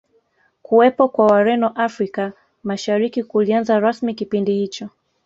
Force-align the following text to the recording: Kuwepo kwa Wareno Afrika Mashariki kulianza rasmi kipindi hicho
Kuwepo 0.61 1.03
kwa 1.13 1.25
Wareno 1.27 1.67
Afrika 1.87 2.33
Mashariki 2.63 3.23
kulianza 3.23 3.79
rasmi 3.79 4.13
kipindi 4.13 4.53
hicho 4.53 4.89